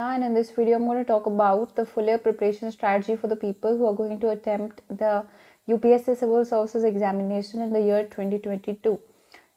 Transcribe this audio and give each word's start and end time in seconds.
and 0.00 0.24
in 0.24 0.34
this 0.34 0.50
video 0.50 0.76
I'm 0.76 0.86
going 0.86 0.98
to 0.98 1.04
talk 1.04 1.26
about 1.26 1.76
the 1.76 1.86
full 1.86 2.06
year 2.06 2.18
preparation 2.18 2.72
strategy 2.72 3.14
for 3.14 3.28
the 3.28 3.36
people 3.36 3.76
who 3.78 3.86
are 3.86 3.94
going 3.94 4.18
to 4.20 4.30
attempt 4.30 4.80
the 4.88 5.24
UPSC 5.68 6.16
Civil 6.16 6.44
Services 6.44 6.84
examination 6.84 7.62
in 7.62 7.72
the 7.72 7.80
year 7.80 8.02
2022. 8.02 8.98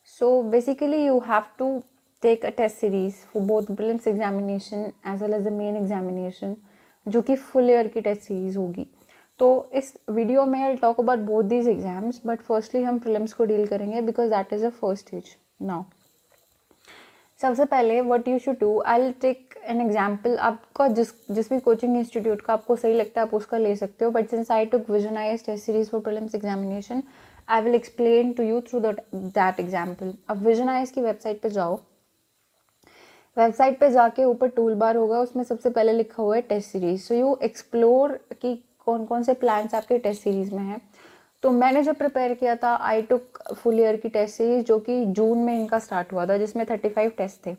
So 0.04 0.44
basically 0.44 1.06
you 1.06 1.20
have 1.22 1.58
to 1.58 1.84
take 2.24 2.44
a 2.44 2.52
test 2.52 2.80
series 2.80 3.26
for 3.32 3.42
both 3.42 3.68
prelims 3.68 4.06
examination 4.06 4.94
as 5.04 5.22
well 5.22 5.34
as 5.34 5.44
the 5.44 5.52
main 5.52 5.76
examination 5.76 6.56
जो 7.06 7.22
कि 7.22 7.36
full 7.50 7.74
year 7.74 7.88
की 7.94 8.04
test 8.04 8.30
series 8.30 8.56
होगी 8.58 8.88
तो 9.40 9.48
इस 9.76 9.94
video 10.10 10.46
में 10.46 10.62
I 10.64 10.76
talk 10.76 11.00
about 11.00 11.20
both 11.26 11.44
these 11.50 11.68
exams 11.70 12.22
but 12.26 12.42
firstly 12.42 12.82
हम 12.84 12.98
prelims 13.00 13.34
को 13.34 13.46
deal 13.46 13.68
करेंगे 13.68 14.02
because 14.02 14.30
that 14.30 14.54
is 14.54 14.66
a 14.66 14.70
first 14.80 15.08
stage 15.08 15.36
now 15.64 15.84
सबसे 17.42 17.66
पहले 17.66 18.00
what 18.02 18.28
you 18.28 18.38
should 18.40 18.56
do 18.60 18.80
I 18.88 19.12
take 19.22 19.56
an 19.64 19.82
example 19.82 20.38
आपका 20.42 20.88
जिस 20.90 21.12
जिस 21.32 21.50
भी 21.50 21.60
कोचिंग 21.60 21.98
इंस्टीट्यूट 21.98 22.42
का 22.42 22.54
आपको 22.54 22.76
सही 22.76 22.94
लगता 22.94 23.22
है, 23.22 23.28
आप 23.28 23.34
उसका 23.34 23.58
ले 23.58 23.76
सकते 23.76 24.06
हो 24.06 24.12
but 24.12 24.30
since 24.30 24.52
I 24.52 24.66
took 24.66 24.90
Vision IAS 24.90 25.46
test 25.46 25.66
series 25.66 25.90
for 25.90 26.02
prelims 26.02 26.36
examination 26.36 27.04
I 27.50 27.62
will 27.62 27.76
explain 27.76 28.32
to 28.34 28.44
you 28.44 28.62
through 28.62 28.80
that 28.80 29.60
example 29.60 30.14
अब 30.30 30.46
विजनाइज 30.48 30.92
की 30.92 31.02
वेबसाइट 31.02 31.42
पे 31.42 31.50
जाओ। 31.50 31.76
वेबसाइट 33.38 33.80
पे 33.80 33.90
जाके 33.92 34.24
ऊपर 34.26 34.48
टूल 34.50 34.74
बार 34.76 34.96
होगा, 34.96 35.20
उसमें 35.20 35.44
सबसे 35.44 35.70
पहले 35.70 35.94
लिखा 35.94 36.22
हुआ 36.24 36.36
है 36.36 36.42
test 36.44 36.72
series 36.72 37.02
so 37.02 37.16
you 37.16 37.38
explore 37.44 38.20
की 38.42 38.56
कौन 38.86 39.06
कौन 39.06 39.24
से 39.24 39.34
प्लान्स 39.36 39.76
आपके 39.76 39.98
टेस्ट 40.00 40.24
सीरीज़ 40.24 40.54
में 40.56 40.64
हैं। 40.64 40.82
तो 41.44 41.52
मैंने 41.52 41.84
जब 41.84 41.96
प्रिपेयर 41.96 42.34
किया 42.34 42.56
था 42.56 42.76
आई 42.84 43.02
टुक 43.02 43.40
फुल 43.54 43.80
ईयर 43.80 43.96
की 43.96 44.10
टेस्ट 44.10 44.36
सीरीज़ 44.36 44.66
जो 44.66 44.78
कि 44.80 45.04
जून 45.06 45.38
में 45.38 45.54
इनका 45.54 45.80
स्टार्ट 45.80 46.14
हुआ 46.14 46.26
था, 46.26 46.38
जिसमें 46.38 46.66
थर्टी 46.70 46.90
फाइव 46.90 47.12
टेस्ट 47.18 47.46
थे। 47.46 47.56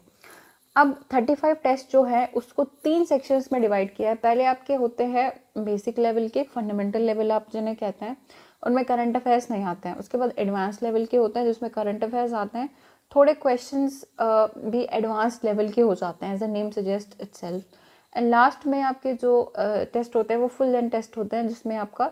अब 0.76 0.94
थर्टी 1.14 1.34
फाइव 1.34 1.54
टेस्ट 1.62 1.92
जो 1.92 2.02
है, 2.04 2.26
उसको 2.36 2.64
तीन 2.64 3.04
सेक्शंस 3.04 3.48
में 3.52 3.60
डिवाइड 3.62 3.94
किया 3.94 4.08
है। 4.08 4.14
पहले 4.16 4.44
आपके 4.44 4.74
होते 4.74 5.04
हैं 5.06 5.32
बेसिक 5.58 5.98
लेवल 5.98 6.28
के 6.28 6.42
फंडामेंटल 6.54 7.02
लेवल 7.02 7.32
आप 7.32 7.46
जिन्हें 7.52 7.74
कहते 7.76 8.04
हैं, 8.04 8.16
उनमें 8.62 8.84
करंट 8.84 9.16
अफेयर्स 9.16 9.50
नहीं 9.50 9.64
आते 9.64 9.88
हैं। 9.88 9.96
उसके 9.96 10.18
बाद 10.18 10.32
एडवांस 10.38 10.82
लेवल 10.82 11.06
के 11.06 11.16
होते 11.16 11.38
हैं, 11.38 11.46
जिसमें 11.46 11.70
करंट 11.72 12.04
अफेयर्स 12.04 12.32
आते 12.34 12.58
हैं। 12.58 12.68
थोड़े 13.12 13.34
क्वेश्चन 13.34 13.88
भी 14.70 14.86
एडवांस 14.92 15.40
लेवल 15.44 15.68
के 15.68 15.80
हो 15.80 15.94
जाते 15.94 16.26
हैं 16.26 16.34
as 16.34 16.42
a 16.42 16.46
name 16.46 16.70
suggest 16.70 17.20
it 17.22 17.44
and 18.14 18.30
last 18.30 18.66
में 18.66 18.80
आपके 18.82 19.12
जो 19.14 19.52
टेस्ट 19.58 20.16
होते 20.16 20.34
हैं, 20.34 20.40
वो 20.40 20.48
फुल 20.48 20.68
लेंथ 20.68 20.90
टेस्ट 20.90 21.16
होते 21.16 21.36
हैं, 21.36 21.48
जिसमें 21.48 21.76
आपका 21.76 22.10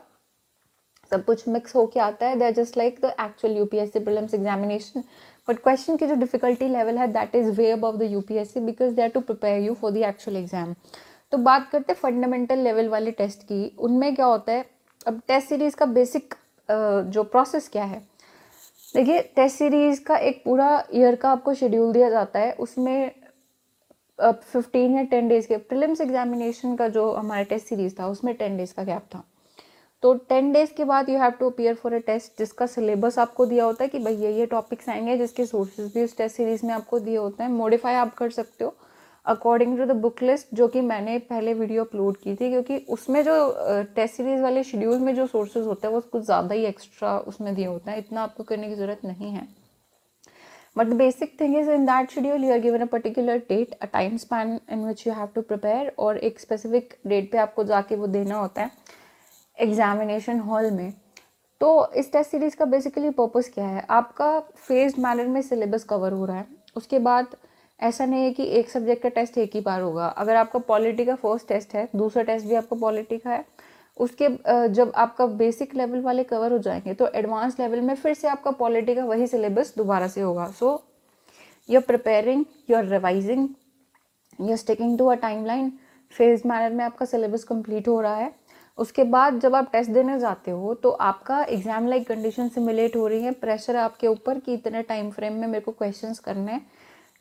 सब 1.11 1.25
कुछ 1.25 1.49
मिक्स 1.49 1.75
होके 1.77 2.01
आता 2.01 2.27
है 2.27 2.39
they 2.39 2.45
are 2.45 2.53
just 2.55 2.77
like 2.77 3.01
the 3.03 3.15
actual 3.21 3.57
U 3.57 3.65
P 3.65 3.79
S 3.79 3.93
C 3.93 4.01
prelims 4.01 4.35
examination 4.35 5.05
but 5.49 5.59
question 5.62 5.97
की 5.97 6.07
जो 6.07 6.15
डिफिकल्टी 6.17 6.69
लेवल 6.69 6.99
है 6.99 7.07
that 7.12 7.35
is 7.35 7.51
way 7.57 7.71
above 7.71 7.97
the 7.99 8.11
U 8.12 8.21
P 8.29 8.37
S 8.39 8.53
C 8.53 8.61
because 8.62 8.95
they 8.95 9.03
are 9.03 9.09
to 9.09 9.21
prepare 9.23 9.61
you 9.62 9.75
for 9.75 9.93
the 9.93 9.97
actual 10.05 10.37
exam 10.37 10.75
तो 11.33 11.39
बात 11.41 11.69
करते 11.71 11.93
हैं 11.93 11.99
fundamental 12.01 12.59
level 12.59 12.89
वाले 12.89 13.11
test 13.12 13.43
की। 13.43 13.77
उनमें 13.79 14.15
क्या 14.15 14.27
होता 14.27 14.53
है, 14.53 14.65
अब 15.07 15.21
टेस्ट 15.29 15.49
सीरीज़ 15.49 15.77
का 15.77 15.87
बेसिक 15.87 16.34
जो 16.69 17.23
प्रोसेस 17.25 17.69
क्या 17.69 17.84
है? 17.84 17.99
देखिए 18.95 19.21
टेस्ट 19.37 19.57
सीरीज़ 19.57 20.03
का 20.05 20.17
एक 20.19 20.43
पूरा 20.45 20.69
ईयर 20.95 21.15
का 21.17 21.31
आपको 21.31 21.55
शेड्यूल 21.55 21.93
दिया 21.93 22.11
जाता 22.11 22.39
है, 22.39 22.53
उसमें 22.53 23.11
फिफ्टीन 24.19 24.97
या 24.97 25.03
टेन 25.05 25.29
डेज़ 25.29 25.47
के 25.49 25.57
प्रिलिम्स 25.57 26.01
एग्जामिनेशन 26.01 26.77
का 26.77 26.89
जो 26.89 27.11
हमारा 27.12 27.43
टेस्ट 27.45 27.67
सीरीज़ 27.67 27.95
था, 28.01 28.07
उसमें 28.09 28.34
टेन 28.37 28.57
डेज़ 28.57 28.75
का 28.75 28.83
गैप 28.84 29.09
था। 29.15 29.23
तो 30.03 30.13
टेन 30.29 30.53
डेज़ 30.53 30.73
के 30.77 30.85
बाद 30.85 31.09
you 31.09 31.19
have 31.19 31.31
to 31.39 31.49
appear 31.51 31.75
for 31.75 31.93
a 31.95 31.99
test 32.07 32.39
जिसका 32.39 32.67
सिलेबस 32.67 33.19
आपको 33.19 33.47
दिया 33.47 33.65
होता 33.65 33.85
है 33.85 33.89
कि 33.89 33.99
भाई 33.99 34.17
ये 34.17 34.33
ये 34.33 34.47
टॉपिक्स 34.47 34.89
आएँगे 34.89 35.17
जिसके 35.19 35.47
सोर्सेज 35.47 35.93
भी 35.95 36.05
उस 36.05 36.17
टेस्ट 36.17 36.37
सीरीज़ 36.37 36.67
में 36.67 36.73
आपको 36.75 36.99
दिए 36.99 37.17
होते 37.17 37.43
हैं 37.43 37.51
मॉडिफाई 37.51 37.95
आप 37.95 38.15
कर 38.15 38.31
सकते 38.31 38.65
हो 38.65 38.75
according 39.27 39.77
to 39.79 39.85
the 39.85 39.97
book 40.01 40.23
list 40.23 40.55
जो 40.55 40.69
कि 40.69 40.81
मैंने 40.81 41.19
पहले 41.31 41.55
वीडियो 41.55 41.85
अपलोड 41.85 42.17
की 42.17 42.35
थी 42.35 42.51
क्योंकि 42.51 42.77
उसमें 42.89 43.23
जो 43.25 43.35
टेस्ट 43.97 44.15
सीरीज़ 44.17 44.43
वाले 44.43 44.65
शेड्यूल 44.65 44.99
में 44.99 45.15
जो 45.15 45.27
सोर्सेज 45.27 45.67
होते 45.67 45.87
हैं 45.87 45.95
वो 45.95 46.01
कुछ 46.13 46.25
ज़्यादा 46.25 46.55
ही 46.55 46.65
एक्स्ट्रा 46.65 47.19
उसमें 47.29 47.55
दिए 47.55 47.67
होते 47.67 47.91
हैं 47.91 47.99
इतना 47.99 48.23
आपको 48.23 48.43
करने 48.43 48.69
की 48.69 48.75
ज़रूरत 48.75 49.05
नहीं 49.05 49.31
है। 49.31 49.49
But 50.77 50.89
the 50.89 50.97
basic 50.97 51.31
thing 51.39 51.53
is 51.59 51.69
in 51.75 51.85
that 51.87 52.11
schedule 52.11 52.43
you 52.47 52.51
are 52.55 52.61
given 52.61 52.83
a 52.83 52.87
particular 52.87 53.39
date, 53.51 53.71
a 53.81 53.87
time 53.87 54.19
span 54.19 54.51
in 54.75 54.83
which 54.87 55.05
you 55.06 55.15
have 55.19 55.31
to 55.37 55.43
prepare 55.51 55.91
और 55.99 56.19
एक 56.29 56.41
specific 56.41 56.91
date 57.12 57.31
पे 57.33 57.39
आपको 57.39 57.65
जाके 57.65 57.97
वो 57.97 58.06
देना 58.06 58.39
होता 58.39 58.62
है। 58.62 58.71
एग्जामिनेशन 59.59 60.41
हॉल 60.41 60.71
में। 60.71 60.93
तो 61.61 61.93
इस 61.93 62.12
टेस्ट 62.12 62.31
सीरीज़ 62.31 62.56
का 62.56 62.65
बेसिकली 62.65 63.11
पर्पस 63.11 63.50
क्या 63.55 63.67
है? 63.67 63.84
आपका 63.91 64.39
फेस्ड 64.41 64.99
मैनर 64.99 65.27
में 65.27 65.41
सिलेबस 65.43 65.84
कवर 65.84 66.12
हो 66.12 66.25
रहा 66.25 66.37
है। 66.37 66.47
उसके 66.77 66.99
बाद 66.99 67.37
ऐसा 67.81 68.05
नहीं 68.06 68.25
है 68.25 68.31
कि 68.33 68.44
एक 68.59 68.71
सब्जेक्ट 68.71 69.03
का 69.03 69.09
टेस्ट 69.11 69.39
एक 69.39 69.55
ही 69.55 69.61
बार 69.61 69.81
होगा। 69.81 70.06
अगर 70.09 70.37
आपका 70.37 70.59
पॉलिटी 70.69 71.05
का 71.05 71.15
फ़र्स्ट 71.15 71.49
टेस्ट 71.49 71.75
है, 71.75 71.89
दूसरा 71.97 72.22
टेस्ट 72.22 72.47
भी 72.47 72.55
आपका 72.55 72.77
पॉलिटी 72.77 73.19
का 73.19 73.31
है, 73.31 73.44
उसके 73.97 74.28
जब 74.69 74.93
आपका 74.97 75.27
बेसिक 75.27 75.75
लेवल 75.75 76.00
वाले 76.00 76.25
कवर 76.25 76.53
हो 76.53 76.59
जाएँगे 76.59 76.94
तो 76.94 77.06
एडवांस 77.09 77.59
लेवल 77.61 77.81
में 77.81 77.94
फिर 77.94 78.15
से 78.15 78.28
आपका 78.28 78.50
पॉलिटी 78.53 78.94
का 78.94 79.05
वही 79.05 79.27
सिलेबस 79.27 79.73
दोबारा 79.77 80.09
से 80.09 80.21
होगा। 80.21 80.47
So 80.50 80.83
you 81.69 81.81
are 81.81 81.87
preparing 81.87 82.44
you 82.71 82.77
are 82.77 82.84
revising 82.87 83.49
you 84.41 84.50
are 84.50 84.56
sticking 84.56 84.99
to 84.99 85.06
a 85.06 85.15
time 85.17 85.44
line 85.47 85.73
phased 86.12 86.47
manner 86.49 86.73
में 86.73 86.84
आपका 86.84 87.06
सिलेबस 87.06 87.44
कंप्लीट 87.44 87.88
हो 87.88 88.00
रहा 88.00 88.17
है। 88.17 88.31
उसके 88.78 89.04
बाद 89.06 89.38
जब 89.41 89.54
आप 89.54 89.70
टेस्ट 89.72 89.91
देने 89.91 90.19
जाते 90.20 90.50
हो 90.50 90.75
तो 90.75 90.91
आपका 90.91 91.42
एग्ज़ाम 91.44 91.88
लाइक 91.88 92.06
कंडीशन 92.09 92.48
सिमुलेट 92.48 92.97
हो 92.97 93.06
रही 93.06 93.22
है। 93.22 93.31
प्रेशर 93.34 93.76
आपके 93.76 94.06
ऊपर 94.06 94.38
कि 94.38 94.54
इतने 94.54 94.82
टाइम 94.84 95.10
फ्रेम 95.10 95.32
में 95.32 95.47
मेरे 95.47 95.60
को 95.60 95.72
क्वेश्चन 95.72 96.14
करने 96.25 96.53
हैं। 96.53 96.66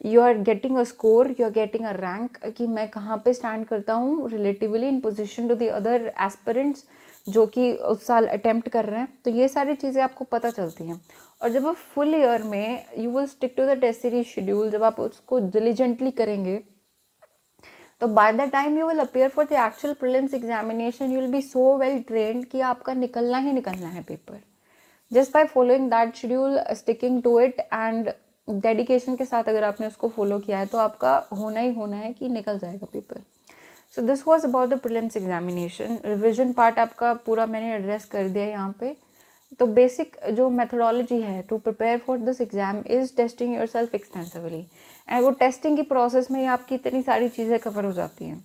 You 0.06 0.22
are 0.22 0.38
getting 0.40 0.78
a 0.78 0.84
score 0.84 1.36
you 1.40 1.46
are 1.46 1.52
getting 1.54 1.86
a 1.86 1.92
rank 1.94 2.38
कि 2.58 2.68
मैं 2.68 2.88
कहाँ 2.90 3.18
पे 3.26 3.34
स्टैंड 3.34 3.66
करता 3.66 3.94
हूँ 3.94 4.30
relatively 4.32 4.88
in 4.88 5.00
position 5.00 5.48
to 5.48 5.56
the 5.56 5.68
other 5.70 6.12
aspirants 6.22 6.84
जो 7.28 7.46
कि 7.48 7.72
उस 7.74 8.06
साल 8.08 8.26
अटैम्प्ट 8.28 8.70
कर 8.70 8.86
रहे 8.86 9.00
हैं। 9.00 9.08
तो 9.26 9.32
ये 9.32 9.48
सारी 9.48 9.76
चीज़ें 9.76 10.02
आपको 10.04 10.26
पता 10.26 10.50
चलती 10.52 10.88
हैं। 10.88 11.00
और 11.42 11.50
जब 11.50 11.68
आप 11.68 11.76
फुल 11.76 12.16
ईयर 12.16 12.44
में 12.44 12.86
you 12.98 13.10
will 13.12 13.26
stick 13.28 13.54
to 13.58 13.66
the 13.66 13.80
test 13.80 14.02
series 14.02 14.28
schedule 14.28 14.70
जब 14.72 14.84
आप 14.84 15.00
उसको 15.00 15.40
डिलीजेंटली 15.50 16.12
करेंगे 16.14 16.62
तो 18.02 18.08
by 18.08 18.32
the 18.34 18.50
time 18.52 18.78
you 18.78 18.88
will 18.88 19.00
appear 19.00 19.30
for 19.30 19.46
the 19.46 19.54
actual 19.66 19.94
prelims 19.94 20.34
examination 20.34 21.12
you 21.12 21.20
will 21.20 21.32
be 21.32 21.42
so 21.42 21.78
well 21.78 22.02
trained 22.08 22.46
कि 22.46 22.62
आपका 22.62 22.94
निकलना 22.94 23.38
ही 23.38 23.52
निकलना 23.54 23.88
है 23.88 24.02
paper 24.04 24.40
just 25.12 25.34
by 25.34 25.46
following 25.46 25.90
that 25.92 26.16
schedule 26.16 26.60
sticking 26.74 27.22
to 27.24 27.40
it 27.40 27.60
and 27.74 28.10
dedication 28.48 29.16
के 29.16 29.26
साथ 29.26 29.50
अगर 29.50 29.64
आपने 29.64 29.88
उसको 29.88 30.10
फॉलो 30.10 30.40
किया 30.40 30.58
है 30.58 30.66
तो 30.66 30.78
आपका 30.78 31.16
होना 31.34 31.60
ही 31.60 31.74
होना 31.74 31.98
है 31.98 32.12
कि 32.14 32.30
निकल 32.30 32.60
जाएगा 32.60 32.88
paper 32.94 33.22
so 33.96 34.02
this 34.02 34.28
was 34.28 34.46
about 34.48 34.70
the 34.70 34.80
prelims 34.80 35.18
examination 35.18 35.98
revision 36.06 36.54
part 36.54 36.80
आपका 36.80 37.14
पूरा 37.26 37.46
मैंने 37.46 37.74
एड्रेस 37.76 38.06
कर 38.06 38.30
दिया 38.30 38.46
यहाँ 38.46 38.76
पे. 38.80 38.96
तो 39.60 39.66
बेसिक 39.68 40.16
जो 40.34 40.50
मेथोडोलॉजी 40.50 41.22
है 41.22 41.42
to 41.42 41.58
prepare 41.58 41.98
for 41.98 42.18
this 42.20 42.42
exam 42.42 42.84
is 42.90 43.16
testing 43.18 43.56
yourself 43.68 43.96
extensively 43.96 44.66
and 45.10 45.24
वो 45.24 45.32
टेस्टिंग 45.40 45.78
की 45.78 45.84
प्रोसेस 45.84 46.30
में 46.32 46.40
ही 46.40 46.46
आपकी 46.48 46.76
इतनी 46.76 47.02
सारी 47.02 47.30
चीज़ें 47.30 47.58
कवर 47.60 47.86
हो 47.86 47.92
जाती 47.92 48.26
हैं। 48.26 48.44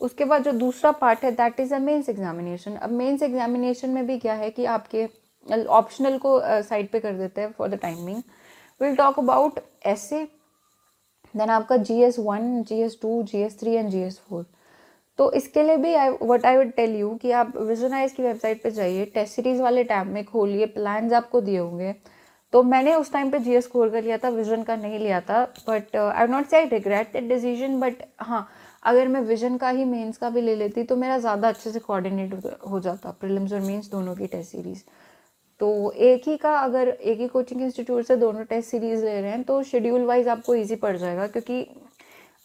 उसके 0.00 0.24
बाद 0.24 0.42
जो 0.44 0.52
दूसरा 0.54 0.90
पार्ट 0.94 1.24
है 1.24 1.30
that 1.32 1.60
is 1.60 1.74
a 1.74 1.78
mains 1.78 2.08
examination 2.08 2.74
अब 2.76 2.90
मेन्स 2.92 3.22
एग्जामिनेशन 3.22 3.90
में 3.90 4.06
भी 4.06 4.18
क्या 4.18 4.34
है 4.34 4.50
कि 4.50 4.64
आपके 4.70 5.06
ऑप्शनल 5.46 6.18
को 6.18 6.40
साइड 6.40 6.86
uh, 6.86 6.92
पे 6.92 7.00
कर 7.00 7.12
देते 7.12 7.40
हैं 7.40 7.52
for 7.52 7.68
the 7.68 7.78
timing 7.82 8.22
will 8.80 8.96
talk 8.96 9.18
about 9.18 9.60
ऐसे 9.86 10.22
देन 11.34 11.50
आपका 11.50 11.76
G 11.78 12.00
S 12.02 12.18
one 12.18 12.62
G 12.62 12.80
S 12.82 12.98
two 13.02 13.22
G 13.22 13.42
S 13.42 13.58
three 13.60 13.74
and 13.74 13.88
G 13.90 14.02
S 14.02 14.20
four 14.20 14.46
तो 15.18 15.30
इसके 15.32 15.62
लिए 15.62 15.76
भी 15.76 15.94
I 15.94 16.10
what 16.22 16.46
I 16.46 16.56
would 16.56 16.72
tell 16.72 16.94
you 16.96 17.14
कि 17.22 17.30
आप 17.32 17.56
विजनाइज 17.58 18.12
की 18.12 18.22
वेबसाइट 18.22 18.62
पे 18.62 18.70
जाइए 18.70 19.04
टेस्ट 19.14 19.34
सीरीज़ 19.34 19.62
वाले 19.62 19.84
टैब 19.84 20.06
में 20.06 20.24
खोलिए 20.24 20.66
प्लान्स 20.66 21.12
आपको 21.12 21.40
दिए 21.40 21.58
होंगे। 21.58 21.94
तो 22.52 22.62
मैंने 22.62 22.94
उस 22.94 23.12
टाइम 23.12 23.30
पे 23.30 23.38
जीएस 23.38 23.64
स्कोर 23.64 23.88
कर 23.90 24.02
लिया 24.04 24.18
था 24.18 24.28
विजन 24.28 24.62
का 24.62 24.76
नहीं 24.76 24.98
लिया 24.98 25.20
था 25.20 25.44
but 25.68 25.96
I 25.96 26.26
not 26.26 26.46
say 26.46 26.56
I 26.56 26.64
regret 26.66 27.12
that 27.12 27.24
decision 27.28 27.80
but 27.80 28.02
हाँ 28.20 28.46
अगर 28.82 29.08
मैं 29.08 29.20
विजन 29.20 29.56
का 29.56 29.68
ही 29.68 29.84
मेंस 29.84 30.18
का 30.18 30.30
भी 30.30 30.40
ले 30.40 30.54
लेती 30.56 30.82
तो 30.82 30.96
मेरा 30.96 31.18
ज़्यादा 31.18 31.48
अच्छे 31.48 31.70
से 31.70 31.78
कोऑर्डिनेट 31.78 32.34
हो 32.70 32.80
जाता 32.80 33.10
प्रिलिम्स 33.20 33.52
और 33.52 33.60
मेंस 33.60 33.90
दोनों 33.90 34.14
की 34.16 34.26
टेस्ट 34.26 34.50
सीरीज़ 34.52 34.82
तो 35.60 35.90
एक 35.90 36.28
ही 36.28 36.36
का 36.36 36.56
अगर 36.56 36.88
एक 36.88 37.20
ही 37.20 37.26
कोचिंग 37.28 37.62
इंस्टीट्यूट 37.62 38.04
से 38.04 38.16
दोनों 38.16 38.44
टेस्ट 38.44 38.70
सीरीज़ 38.70 39.04
ले 39.04 39.20
रहे 39.20 39.30
हैं 39.30 39.42
तो 39.42 39.62
शेड्यूल 39.62 40.04
वाइज 40.04 40.28
आपको 40.28 40.54
ईजी 40.54 40.74
पड़ 40.76 40.96
जाएगा, 40.96 41.26
क्योंकि 41.26 41.66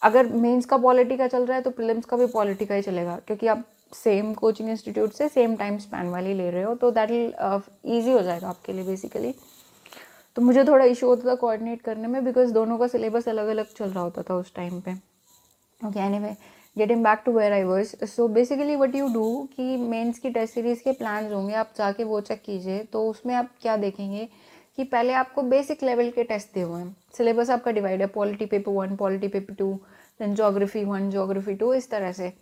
अगर 0.02 0.26
मेंस 0.34 0.64
का 0.66 0.76
पॉलिटी 0.78 1.16
का 1.16 1.26
चल 1.28 1.46
रहा 1.46 1.56
है 1.56 1.62
तो 1.62 1.70
प्रिलिम्स 1.70 2.04
का 2.04 2.16
भी 2.16 2.26
पॉलिटी 2.28 2.66
का 2.66 2.74
ही 2.74 2.82
चलेगा, 2.82 3.16
क्योंकि 3.26 3.46
आप 3.46 3.64
सेम 3.94 4.32
कोचिंग 4.34 4.68
इंस्टीट्यूट 4.70 5.12
से 5.12 5.28
सेम 5.28 5.56
टाइम 5.56 5.78
स्पैन 5.78 6.08
वाली 6.10 6.34
ले 6.34 6.50
रहे 6.50 6.62
हो 6.62 6.74
तो 6.74 6.90
दैट 6.90 7.10
ईजी 7.10 8.12
हो 8.12 8.20
जाएगा 8.22 8.48
आपके 8.48 8.72
लिए 8.72 8.84
बेसिकली 8.84 9.34
तो 10.36 10.42
मुझे 10.42 10.64
थोड़ा 10.64 10.84
इशू 10.84 11.06
होता 11.06 11.28
था 11.28 11.34
कोऑर्डिनेट 11.34 11.80
करने 11.82 12.08
में 12.08 12.24
बिकॉज़ 12.24 12.52
दोनों 12.52 12.78
का 12.78 12.86
सिलेबस 12.88 13.28
अलग 13.28 13.48
अलग 13.48 13.74
चल 13.76 13.90
रहा 13.90 14.02
होता 14.04 14.22
था 14.22 14.34
उस 14.34 14.54
टाइम 14.54 14.80
पे. 14.80 14.92
Okay 15.80 16.00
anyway 16.18 16.34
getting 16.76 17.02
back 17.04 17.22
to 17.24 17.32
where 17.32 17.52
I 17.52 17.62
was 17.64 17.94
so 18.10 18.28
basically 18.30 18.76
what 18.76 18.94
you 18.94 19.08
do 19.14 19.48
कि 19.56 19.76
मेंस 19.78 20.18
की 20.18 20.30
टेस्ट 20.30 20.54
सीरीज़ 20.54 20.82
के 20.84 20.92
प्लान 20.92 21.32
होंगे, 21.32 21.54
आप 21.54 21.72
जाके 21.78 22.04
वो 22.04 22.20
चेक 22.22 22.42
कीजिए 22.42 22.78
तो 22.92 23.08
उसमें 23.08 23.34
आप 23.34 23.50
क्या 23.62 23.76
देखेंगे? 23.76 24.28
कि 24.76 24.84
पहले 24.84 25.12
आपको 25.12 25.42
बेसिक 25.42 25.82
लेवल 25.82 26.10
के 26.10 26.24
टेस्ट 26.24 26.54
दिए 26.54 26.62
हुए 26.62 26.80
हैं। 26.80 26.96
सिलेबस 27.16 27.50
आपका 27.50 27.70
डिवाइड 27.70 28.00
है 28.00 28.06
polity 28.06 28.46
paper 28.46 28.72
one 28.72 28.96
polity 28.96 29.28
paper 29.28 29.54
two 29.54 29.80
then 30.20 30.34
geography 30.34 30.84
one 30.84 31.10
geography 31.10 31.54
two 31.54 31.74
इस 31.74 31.90
तरह 31.90 32.12
से। 32.12 32.32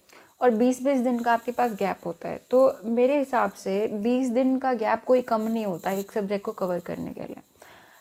और 0.40 0.50
बीस 0.50 0.82
बीस 0.82 0.98
दिन 0.98 1.18
का 1.18 1.32
आपके 1.32 1.52
पास 1.52 1.72
गैप 1.72 1.96
होता 2.06 2.28
है। 2.28 2.40
तो 2.50 2.78
मेरे 2.84 3.18
हिसाब 3.18 3.52
से 3.52 3.88
20 3.88 4.28
दिन 4.28 4.58
का 4.58 4.72
गैप 4.72 5.04
कोई 5.04 5.22
कम 5.22 5.40
नहीं 5.40 5.66
होता 5.66 5.90
एक 5.90 6.12
सब्जेक्ट 6.12 6.44
को 6.44 6.52
कवर 6.52 6.80
करने 6.80 7.10
के 7.10 7.20
लिए। 7.20 7.36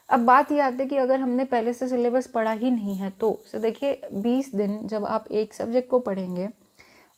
अब 0.10 0.20
बात 0.20 0.52
ये 0.52 0.60
आती 0.60 0.78
है 0.78 0.86
कि 0.86 0.98
अगर 0.98 1.20
हमने 1.20 1.44
पहले 1.44 1.74
से 1.74 1.88
सिलेबस 1.88 2.28
पढ़ा 2.28 2.52
ही 2.52 2.72
नहीं 2.72 2.96
है 2.96 3.10
तो। 3.10 3.42
So, 3.50 3.62
देखिए 3.62 4.02
20 4.14 4.56
दिन 4.56 4.88
जब 4.88 5.06
आप 5.06 5.32
एक 5.32 5.54
सब्जेक्ट 5.54 5.90
को 5.90 6.00
पढ़ेंगे, 6.00 6.50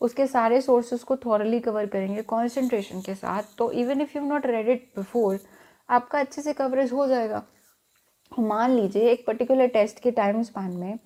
उसके 0.01 0.27
सारे 0.27 0.61
सोर्सेज 0.61 1.03
को 1.03 1.15
थॉरली 1.15 1.59
कवर 1.59 1.85
करेंगे 1.85 2.21
कॉन्सेंट्रेशन 2.21 3.01
के 3.01 3.15
साथ 3.15 3.43
तो 3.57 3.71
even 3.71 4.01
if 4.01 4.17
you 4.17 4.23
not 4.23 4.45
read 4.45 4.69
it 4.69 4.91
before 4.97 5.39
आपका 5.91 6.19
अच्छे 6.19 6.41
से 6.41 6.53
कवरेज 6.53 6.91
हो 6.93 7.07
जाएगा। 7.07 7.43
मान 8.31 8.71
लीजिए 8.71 9.09
एक 9.11 9.25
पर्टिकुलर 9.27 9.67
टेस्ट 9.69 9.99
के 9.99 10.11
टाइम 10.11 10.41
स्पैन 10.43 10.71
में 10.71 10.99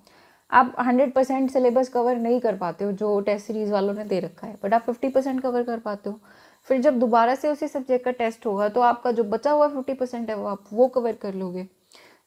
आप 0.51 0.75
हंड्रेड 0.79 1.13
परसेंट 1.13 1.49
सिलेबस 1.51 1.89
कवर 1.89 2.15
नहीं 2.17 2.39
कर 2.39 2.55
पाते 2.57 2.85
हो, 2.85 2.91
जो 2.91 3.19
टेस्ट 3.21 3.47
सीरीज़ 3.47 3.71
वालों 3.71 3.93
ने 3.93 4.03
दे 4.05 4.19
रखा 4.19 4.47
है 4.47 4.57
बट 4.63 4.73
आप 4.73 4.81
फिफ्टी 4.81 5.09
परसेंट 5.09 5.41
कवर 5.41 5.63
कर 5.63 5.79
पाते 5.79 6.09
हो। 6.09 6.19
फिर 6.67 6.81
जब 6.81 6.99
दोबारा 6.99 7.35
से 7.35 7.47
उसी 7.47 7.67
सब्जेक्ट 7.67 8.05
का 8.05 8.11
टेस्ट 8.13 8.45
होगा 8.45 8.67
तो 8.69 8.81
आपका 8.81 9.11
जो 9.11 9.23
बचा 9.25 9.51
हुआ 9.51 9.67
फिफ्टी 9.69 9.93
परसेंट 9.93 10.29
है, 10.29 10.35
वो 10.35 10.47
आप 10.47 10.63
वो 10.73 10.87
कवर 10.89 11.13
कर 11.15 11.33
लोगे। 11.35 11.67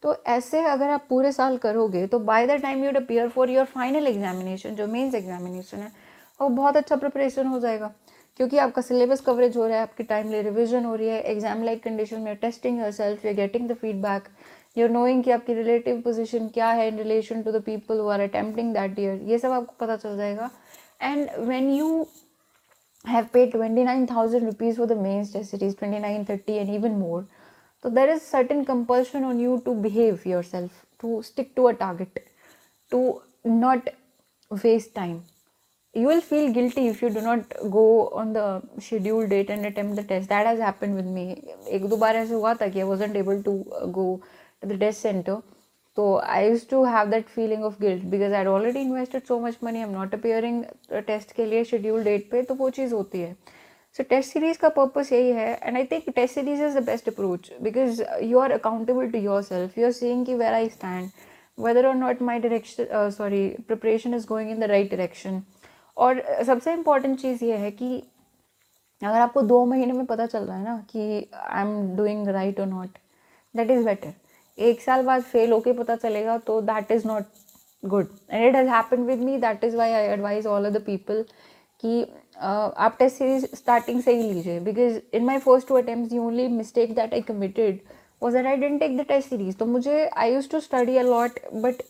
तो 0.02 0.14
ऐसे 0.28 0.60
अगर 0.64 0.90
आप 0.90 1.06
पूरे 1.08 1.32
साल 1.32 1.56
करोगे 1.58 2.06
तो 2.06 2.18
by 2.20 2.46
the 2.46 2.60
time 2.62 2.84
you'd 2.84 2.96
appear 2.96 3.28
for 3.28 3.50
your 3.50 3.64
final 3.66 4.06
examination 4.06 4.74
जो 4.74 4.86
मेंस 4.86 5.14
एग्जामिनेशन 5.14 5.78
है, 5.78 5.90
वो 6.40 6.48
बहुत 6.48 6.76
अच्छा 6.76 6.96
प्रिपरेशन 6.96 7.46
हो 7.46 7.58
जाएगा। 7.60 7.92
क्योंकि 8.38 8.58
आपका 8.58 8.82
सिलेबस 8.82 9.20
कवरेज 9.20 9.56
हो 9.56 9.66
रहा 9.66 9.76
है, 9.76 9.82
आपकी 9.82 10.04
टाइमली 10.04 10.40
रिविजन 10.42 10.84
हो 10.84 10.94
रही 10.94 11.08
है 11.08 11.20
एग्ज़ाम 11.30 11.62
लाइक 11.64 11.82
कंडीशन 11.82 12.20
में 12.20 12.36
testing 12.36 12.78
yourself 12.92 13.24
you 13.26 13.32
getting 13.34 13.68
the 13.68 13.74
feedback 13.76 14.28
you're 14.76 14.90
knowing 14.90 15.22
कि 15.24 15.30
आपकी 15.30 15.54
रिलेटिव 15.54 16.00
पोजिशन 16.00 16.48
क्या 16.54 16.68
है 16.70 16.86
in 16.88 16.98
relation 16.98 17.42
to 17.42 17.52
the 17.52 17.62
people 17.64 17.98
who 18.00 18.08
are 18.08 18.20
attempting 18.20 18.72
that 18.74 18.98
year 18.98 19.22
ये 19.30 19.38
सब 19.38 19.52
आपको 19.52 19.74
पता 19.80 19.96
चल 19.96 20.16
जाएगा। 20.16 20.50
And 21.02 21.30
when 21.48 21.70
you 21.70 22.06
have 23.04 23.26
paid 23.32 23.50
twenty 23.52 23.84
nine 23.84 24.06
thousand 24.06 24.44
rupees 24.44 24.76
for 24.76 24.86
the 24.86 24.98
mains 24.98 25.32
test 25.32 25.56
twenty 25.56 25.98
nine 25.98 26.24
thirty 26.30 26.56
and 26.56 26.70
even 26.74 26.92
more 26.98 27.26
तो 27.84 27.90
there 27.90 28.10
is 28.10 28.20
certain 28.22 28.62
compulsion 28.64 29.24
on 29.24 29.40
you 29.40 29.56
to 29.64 29.74
behave 29.82 30.20
yourself 30.44 30.84
to 31.00 31.20
stick 31.22 31.52
to 31.56 31.64
a 31.64 31.72
target 31.80 32.24
to 32.92 33.00
not 33.46 33.90
waste 34.50 34.94
time 34.94 35.20
you 35.94 36.06
will 36.06 36.20
feel 36.20 36.52
guilty 36.52 36.86
if 36.88 37.00
you 37.00 37.10
do 37.10 37.20
not 37.20 37.48
go 37.70 38.08
on 38.08 38.32
the 38.32 38.62
scheduled 38.78 39.30
date 39.30 39.48
and 39.50 39.64
attempt 39.64 39.96
the 39.96 40.02
test 40.02 40.28
that 40.28 40.46
has 40.46 40.58
happened 40.58 40.94
with 40.94 41.06
me 41.06 41.24
एक 41.76 41.88
दो 41.88 41.96
बार 41.96 42.16
ऐसे 42.16 42.34
हुआ 42.34 42.54
था 42.54 42.68
कि 42.74 42.80
I 42.80 42.84
wasn't 42.84 43.16
able 43.16 43.42
to 43.42 43.54
go 43.92 44.20
to 44.62 44.68
the 44.68 44.76
test 44.76 45.00
center 45.00 45.42
so 45.96 46.18
I 46.18 46.44
used 46.46 46.68
to 46.70 46.84
have 46.84 47.10
that 47.10 47.30
feeling 47.30 47.64
of 47.64 47.80
guilt 47.80 48.10
because 48.10 48.32
I 48.32 48.38
had 48.38 48.46
already 48.46 48.82
invested 48.82 49.26
so 49.26 49.40
much 49.40 49.60
money 49.62 49.82
I'm 49.82 49.92
not 49.92 50.12
appearing 50.12 50.64
test 51.06 51.34
के 51.36 51.46
लिए 51.46 51.64
scheduled 51.70 52.04
date 52.04 52.30
पे 52.30 52.42
तो 52.42 52.54
वो 52.54 52.70
चीज़ 52.78 52.94
होती 52.94 53.20
है 53.20 53.34
so 53.96 54.04
test 54.12 54.36
series 54.36 54.56
का 54.64 54.74
purpose 54.74 55.12
यही 55.12 55.30
है 55.40 55.50
and 55.60 55.78
I 55.78 55.86
think 55.92 56.14
test 56.14 56.34
series 56.34 56.66
is 56.70 56.74
the 56.80 56.86
best 56.92 57.08
approach 57.08 57.50
because 57.62 58.02
you 58.30 58.38
are 58.46 58.52
accountable 58.60 59.10
to 59.16 59.26
yourself 59.28 59.78
you 59.78 59.86
are 59.90 59.96
seeing 60.02 60.26
कि 60.26 60.38
where 60.44 60.54
I 60.54 60.68
stand 60.68 61.12
whether 61.56 61.88
or 61.88 61.94
not 61.94 62.20
my 62.20 62.38
direction 62.38 62.88
uh, 62.92 63.10
sorry 63.10 63.56
preparation 63.66 64.12
is 64.12 64.26
going 64.26 64.50
in 64.50 64.60
the 64.60 64.68
right 64.68 64.90
direction 64.96 65.46
और 65.98 66.22
सबसे 66.46 66.72
important 66.72 67.18
चीज़ 67.20 67.44
ये 67.44 67.56
है 67.56 67.70
कि 67.72 68.02
अगर 69.02 69.18
आपको 69.18 69.42
दो 69.42 69.64
महीने 69.64 69.92
में 69.92 70.04
पता 70.06 70.26
चल 70.26 70.44
रहा 70.44 70.56
है 70.56 70.64
ना 70.64 70.76
कि 70.90 71.28
आई 71.34 71.62
एम 71.62 71.96
डूइंग 71.96 72.28
राइट 72.28 72.60
और 72.60 72.66
नॉट 72.66 72.98
दैट 73.54 73.70
इज़ 73.70 73.84
बेटर 73.84 74.12
एक 74.58 74.80
साल 74.80 75.02
बाद 75.04 75.22
फेल 75.24 75.52
होके 75.52 75.72
पता 75.72 75.96
चलेगा 75.96 76.36
तो 76.46 76.60
that 76.62 76.90
is 76.92 77.06
not 77.08 77.24
good 77.82 78.08
and 78.30 78.46
it 78.48 78.56
has 78.56 78.68
happen 78.68 79.02
with 79.02 79.18
me 79.20 79.36
that 79.38 79.64
is 79.64 79.76
why 79.76 79.92
I 79.92 80.06
advise 80.06 80.46
all 80.46 80.70
the 80.70 80.82
people 80.86 81.24
कि 81.82 82.02
आप 82.36 82.96
टेस्ट 82.98 83.16
सीरीज़ 83.16 83.46
स्टार्टिंग 83.56 84.02
से 84.02 84.14
ही 84.14 84.32
लीजिए. 84.32 84.58
Because 84.60 84.98
in 85.16 85.24
my 85.24 85.38
first 85.38 85.68
two 85.68 85.74
attempt 85.76 86.10
the 86.10 86.18
only 86.18 86.48
mistake 86.48 86.94
that 86.94 87.14
I 87.14 87.20
committed 87.22 87.80
was 88.22 88.34
that 88.34 88.46
I 88.46 88.56
didn't 88.56 88.80
take 88.80 88.96
the 88.98 89.04
test 89.08 89.28
series 89.28 89.56
तो 89.56 89.66
मुझे 89.66 90.06
I 90.08 90.32
use 90.32 90.48
to 90.50 90.60
study 90.60 90.96
a lot 90.96 91.38
but 91.54 91.82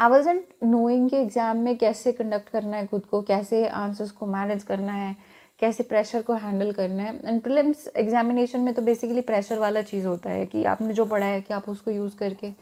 I 0.00 0.10
wasn't 0.10 0.44
knowing 0.64 1.08
कि 1.10 1.16
exam 1.16 1.56
में 1.56 1.76
कैसे 1.78 2.12
conduct 2.12 2.48
करना 2.48 2.76
है 2.76 2.86
खुद 2.86 3.04
को, 3.06 3.20
कैसे 3.22 3.66
आंसर्स 3.68 4.10
को 4.10 4.26
मैनेज 4.26 4.62
करना 4.62 4.92
है, 4.92 5.14
कैसे 5.60 5.82
प्रेशर 5.82 6.22
को 6.22 6.34
हैंडल 6.34 6.70
करना 6.72 7.02
है। 7.02 7.14
एंड 7.24 7.40
प्रिलिम्स 7.42 7.86
एग्जामिनेशन 7.96 8.60
में 8.60 8.72
तो 8.74 8.82
बेसिकली 8.82 9.20
प्रेशर 9.22 9.58
वाला 9.58 9.82
चीज़ 9.82 10.06
होता 10.06 10.30
है 10.30 10.46
कि 10.46 10.64
आपने 10.64 10.94
जो 10.94 11.04
पढ़ा 11.04 11.26
है 11.26 11.40
कि 11.40 11.54
आप 11.54 11.68
उसको 11.68 11.90
यूज़ 11.90 12.16
करके 12.18 12.52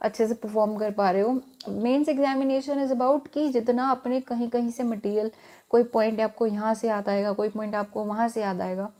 अच्छे 0.00 0.26
से 0.26 0.34
परफॉर्म 0.34 0.76
कर 0.76 0.90
पा 0.92 1.10
रहे 1.10 1.22
हो। 1.22 1.40
मेंस 1.68 2.08
एग्जामिनेशन 2.08 2.82
इज़ 2.82 2.92
अबाउट 2.92 3.28
कि 3.28 3.48
जितना 3.48 3.90
अपने 3.90 4.20
कहीं 4.22 4.48
कहीं 4.48 4.70
से 4.70 4.82
मटेरियल 4.84 5.30
कोई 5.70 5.82
पॉइंट 5.92 6.20
आपको 6.20 6.46
यहाँ 6.46 6.74
से 6.74 6.88
याद 6.88 7.08
आएगा, 7.08 7.32
कोई 7.32 7.48
पॉइंट 7.48 7.74
आपको 7.74 8.04
वहाँ 8.04 8.28
से 8.28 8.42
याद 8.42 8.60
आएगा। 8.60 8.90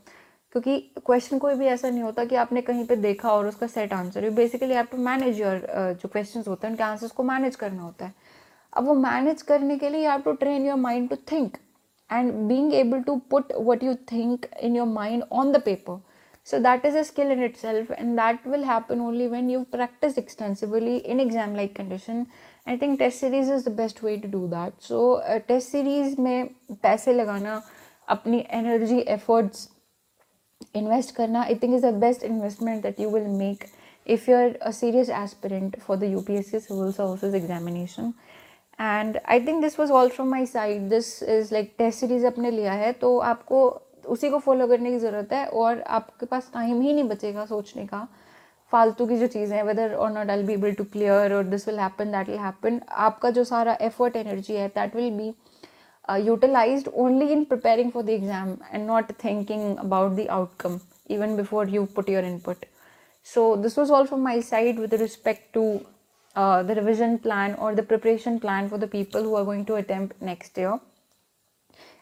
क्योंकि 0.56 1.02
क्वेश्चन 1.06 1.38
कोई 1.38 1.54
भी 1.54 1.66
ऐसा 1.66 1.88
नहीं 1.88 2.02
होता 2.02 2.24
कि 2.24 2.36
आपने 2.42 2.60
कहीं 2.62 2.84
पे 2.86 2.96
देखा 2.96 3.30
और 3.30 3.46
उसका 3.46 3.66
set 3.66 3.92
answer 3.92 4.24
you 4.24 4.30
basically 4.32 4.74
have 4.74 4.86
to 4.92 4.98
manage 4.98 5.40
your 5.40 5.58
जो 6.02 6.08
क्वेश्चन 6.08 6.44
होते 6.48 6.66
हैं, 6.66 6.72
उनके 6.72 6.82
आंसर्स 6.84 7.10
को 7.12 7.22
मैनेज 7.22 7.56
करना 7.56 7.82
होता 7.82 8.04
है। 8.06 8.14
अब 8.72 8.84
वो 8.86 8.94
मैनेज 8.94 9.42
करने 9.42 9.76
के 9.78 9.88
लिए 9.90 10.04
you 10.04 10.10
have 10.10 10.20
to 10.20 10.32
train 10.34 10.66
your 10.66 10.76
mind 10.78 11.08
to 11.08 11.16
think 11.32 11.56
and 12.10 12.32
being 12.48 12.72
able 12.74 13.02
to 13.02 13.16
put 13.30 13.52
what 13.58 13.84
you 13.84 13.94
think 14.12 14.46
in 14.60 14.76
your 14.76 14.86
mind 14.88 15.24
on 15.32 15.52
the 15.52 15.62
paper 15.64 16.00
so 16.46 16.58
that 16.60 16.86
is 16.86 16.98
a 16.98 17.02
skill 17.02 17.32
in 17.32 17.44
itself 17.56 17.90
and 17.92 18.16
that 18.20 18.46
will 18.48 18.64
happen 18.64 19.00
only 19.00 19.28
when 19.28 19.50
you 19.50 19.62
practice 19.72 20.18
extensively 20.18 20.96
in 20.96 21.20
exam 21.20 21.56
like 21.56 21.76
condition 21.76 22.26
I 22.68 22.78
think 22.78 22.98
test 22.98 23.20
series 23.20 23.52
is 23.52 23.68
the 23.68 23.76
best 23.76 24.04
way 24.04 24.16
to 24.16 24.30
do 24.30 24.46
that 24.48 24.82
so 24.82 25.22
test 25.48 25.68
series 25.68 26.20
में 26.20 26.48
पैसे 26.82 27.14
लगाना, 27.14 27.62
अपनी 28.08 28.44
energy 28.54 28.98
efforts 29.08 29.68
invest 30.80 31.14
karna 31.18 31.44
i 31.50 31.58
think 31.60 31.78
is 31.80 31.84
the 31.88 31.96
best 32.06 32.24
investment 32.30 32.88
that 32.88 33.04
you 33.04 33.10
will 33.16 33.28
make 33.42 33.68
if 34.06 34.26
you're 34.28 34.52
a 34.70 34.72
serious 34.72 35.08
aspirant 35.20 35.76
for 35.86 35.96
the 35.96 36.10
upsc 36.20 36.64
civil 36.68 36.92
services 36.92 37.42
examination. 37.42 38.12
And 38.80 39.18
I 39.28 39.40
think 39.46 39.60
this 39.62 39.78
was 39.80 39.90
all 39.92 40.08
from 40.08 40.28
my 40.28 40.46
side 40.46 40.88
this 40.88 41.22
is 41.22 41.52
like 41.52 41.72
test 41.78 42.00
series 42.00 42.26
अपने 42.26 42.50
लिया 42.50 42.72
है 42.72 42.90
तो 42.92 43.18
आपको 43.28 43.60
उसी 44.14 44.30
को 44.30 44.38
follow 44.38 44.66
करने 44.68 44.90
की 44.90 44.98
ज़रूरत 44.98 45.32
है 45.32 45.46
और 45.60 45.80
आपके 45.98 46.26
पास 46.26 46.50
टाइम 46.54 46.80
ही 46.80 46.92
नहीं 46.92 47.04
बचेगा 47.04 47.44
सोचने 47.46 47.86
का। 47.86 48.06
फालतू 48.72 49.06
की 49.06 49.16
जो 49.16 49.26
चीज़ें 49.26 49.56
हैं 49.56 49.62
whether 49.64 49.94
or 49.94 50.10
not 50.12 50.30
I 50.30 50.42
be 50.42 50.52
able 50.52 50.72
to 50.72 50.84
clear 50.92 51.34
और 51.34 51.44
this 51.44 51.66
will 51.68 51.78
happen 51.80 52.12
that 52.12 52.28
will 52.28 52.38
happen 52.38 52.80
आपका 53.06 53.30
जो 53.30 53.44
सारा 53.44 53.76
एफर्ट 53.80 54.16
एनर्जी 54.16 54.54
है 54.54 54.68
that 54.68 54.96
will 54.96 55.10
be 55.16 55.32
uh, 56.08 56.14
utilized 56.14 56.88
only 56.94 57.32
in 57.32 57.46
preparing 57.46 57.90
for 57.90 58.02
the 58.02 58.12
exam 58.12 58.60
and 58.72 58.86
not 58.86 59.16
thinking 59.18 59.78
about 59.78 60.16
the 60.16 60.28
outcome 60.30 60.80
even 61.08 61.36
before 61.36 61.66
you 61.66 61.86
put 61.86 62.08
your 62.08 62.22
input. 62.22 62.66
So, 63.22 63.56
this 63.56 63.76
was 63.76 63.90
all 63.90 64.06
from 64.06 64.22
my 64.22 64.40
side 64.40 64.78
with 64.78 64.92
respect 64.92 65.52
to 65.54 65.84
uh, 66.36 66.62
the 66.62 66.74
revision 66.74 67.18
plan 67.18 67.54
or 67.54 67.74
the 67.74 67.82
preparation 67.82 68.38
plan 68.38 68.68
for 68.68 68.78
the 68.78 68.86
people 68.86 69.22
who 69.22 69.34
are 69.34 69.44
going 69.44 69.64
to 69.66 69.74
attempt 69.76 70.20
next 70.20 70.56
year. 70.56 70.78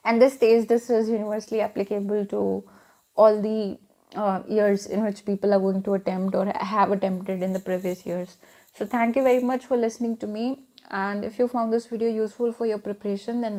And 0.05 0.21
this 0.21 0.35
stage, 0.35 0.69
this 0.69 0.91
is 0.91 1.09
universally 1.09 1.61
applicable 1.63 2.27
to 2.27 2.65
all 3.17 3.41
the 3.41 3.79
uh, 4.15 4.43
years 4.49 4.87
in 4.87 5.03
which 5.05 5.25
people 5.25 5.55
are 5.55 5.61
going 5.61 5.83
to 5.83 5.95
attempt 5.95 6.35
or 6.35 6.53
have 6.55 6.93
attempted 6.93 7.43
in 7.43 7.53
the 7.53 7.61
previous 7.61 8.05
years. 8.05 8.37
So, 8.75 8.85
thank 8.85 9.17
you 9.17 9.23
very 9.23 9.43
much 9.43 9.67
for 9.67 9.77
listening 9.77 10.17
to 10.19 10.27
me. 10.27 10.65
And 10.91 11.25
if 11.25 11.39
you 11.39 11.49
found 11.49 11.73
this 11.73 11.87
video 11.87 12.09
useful 12.09 12.53
for 12.53 12.67
your 12.67 12.79
preparation, 12.79 13.41
then 13.41 13.53